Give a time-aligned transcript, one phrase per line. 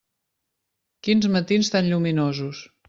[1.09, 2.69] Quins matins tan lluminosos.